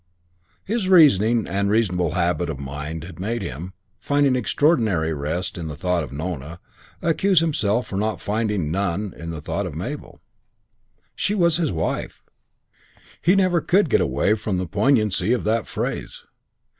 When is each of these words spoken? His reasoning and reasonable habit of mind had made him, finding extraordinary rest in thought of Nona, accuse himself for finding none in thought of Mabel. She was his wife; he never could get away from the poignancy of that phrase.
His 0.65 0.89
reasoning 0.89 1.45
and 1.45 1.69
reasonable 1.69 2.15
habit 2.15 2.49
of 2.49 2.57
mind 2.59 3.03
had 3.03 3.19
made 3.19 3.43
him, 3.43 3.73
finding 3.99 4.35
extraordinary 4.35 5.13
rest 5.13 5.59
in 5.59 5.69
thought 5.75 6.01
of 6.01 6.11
Nona, 6.11 6.59
accuse 7.03 7.39
himself 7.39 7.85
for 7.85 8.17
finding 8.17 8.71
none 8.71 9.13
in 9.15 9.39
thought 9.41 9.67
of 9.67 9.75
Mabel. 9.75 10.19
She 11.15 11.35
was 11.35 11.57
his 11.57 11.71
wife; 11.71 12.23
he 13.21 13.35
never 13.35 13.61
could 13.61 13.91
get 13.91 14.01
away 14.01 14.33
from 14.33 14.57
the 14.57 14.65
poignancy 14.65 15.33
of 15.33 15.43
that 15.43 15.67
phrase. 15.67 16.23